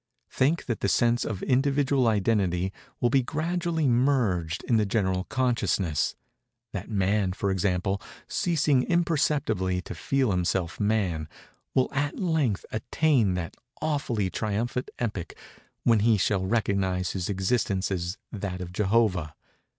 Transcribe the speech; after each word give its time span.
Think 0.31 0.65
that 0.65 0.79
the 0.79 0.89
sense 0.89 1.23
of 1.23 1.43
individual 1.43 2.07
identity 2.07 2.73
will 2.99 3.11
be 3.11 3.21
gradually 3.21 3.87
merged 3.87 4.63
in 4.63 4.77
the 4.77 4.85
general 4.87 5.25
consciousness—that 5.25 6.89
Man, 6.89 7.33
for 7.33 7.51
example, 7.51 8.01
ceasing 8.27 8.81
imperceptibly 8.81 9.79
to 9.83 9.93
feel 9.93 10.31
himself 10.31 10.79
Man, 10.79 11.29
will 11.75 11.87
at 11.93 12.17
length 12.17 12.65
attain 12.71 13.35
that 13.35 13.55
awfully 13.79 14.31
triumphant 14.31 14.89
epoch 14.97 15.35
when 15.83 15.99
he 15.99 16.17
shall 16.17 16.47
recognize 16.47 17.11
his 17.11 17.29
existence 17.29 17.91
as 17.91 18.17
that 18.31 18.59
of 18.59 18.73
Jehovah. 18.73 19.35